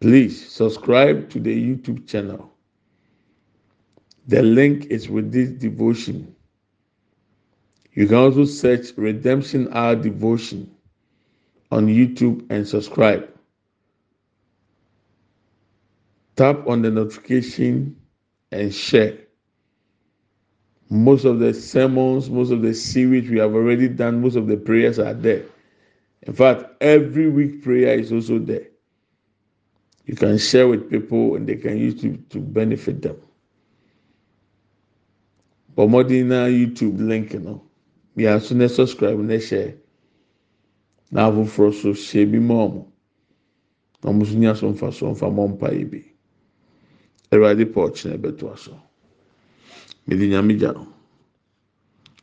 Please 0.00 0.50
subscribe 0.52 1.30
to 1.30 1.40
the 1.40 1.54
YouTube 1.54 2.06
channel. 2.06 2.50
The 4.26 4.42
link 4.42 4.86
is 4.86 5.08
with 5.08 5.32
this 5.32 5.50
devotion. 5.50 6.34
You 7.92 8.06
can 8.06 8.16
also 8.16 8.44
search 8.44 8.88
Redemption 8.96 9.68
Hour 9.72 9.96
Devotion 9.96 10.74
on 11.70 11.86
YouTube 11.86 12.44
and 12.50 12.66
subscribe. 12.66 13.28
Tap 16.36 16.66
on 16.66 16.82
the 16.82 16.90
notification 16.90 17.96
and 18.50 18.74
share. 18.74 19.18
Most 20.90 21.24
of 21.24 21.38
the 21.38 21.54
sermons, 21.54 22.28
most 22.28 22.50
of 22.50 22.62
the 22.62 22.74
series 22.74 23.30
we 23.30 23.38
have 23.38 23.54
already 23.54 23.88
done, 23.88 24.20
most 24.20 24.36
of 24.36 24.46
the 24.46 24.56
prayers 24.56 24.98
are 24.98 25.14
there. 25.14 25.44
In 26.22 26.32
fact, 26.32 26.64
every 26.80 27.30
week 27.30 27.62
prayer 27.62 27.98
is 27.98 28.12
also 28.12 28.38
there. 28.38 28.66
You 30.06 30.16
can 30.16 30.38
share 30.38 30.68
with 30.68 30.90
people 30.90 31.36
and 31.36 31.46
they 31.48 31.56
can 31.56 31.78
use 31.78 32.02
it 32.04 32.30
to 32.30 32.38
benefit 32.40 33.02
them. 33.02 33.16
Bọ̀mọ́dé 35.76 36.24
na 36.26 36.46
YouTube 36.46 36.98
link 37.00 37.34
no, 37.34 37.62
bí 38.16 38.26
a 38.26 38.40
so 38.40 38.54
na 38.54 38.68
subscribe 38.68 39.18
na 39.18 39.38
share. 39.38 39.74
Na 41.10 41.30
afoforɔ 41.30 41.72
so 41.74 41.88
hyɛ 41.92 42.30
bi 42.30 42.38
ma 42.38 42.54
ɔmo. 42.54 42.86
Na 44.02 44.10
ɔmo 44.10 44.22
nso 44.22 44.36
nya 44.38 44.54
so 44.56 44.70
nfa 44.72 44.92
so 44.92 45.06
nfa 45.12 45.26
mɔ 45.34 45.48
mpa 45.58 45.72
yi 45.76 45.84
bi. 45.84 46.04
Awurade 47.32 47.64
pɔ 47.64 47.90
ɔkyerɛ 47.90 48.18
bɛto 48.20 48.52
aso. 48.52 48.80
Mede. 50.06 50.74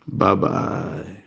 Bye 0.07 0.35
bye. 0.35 1.20